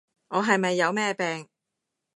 [0.29, 1.47] 我係咪有咩病？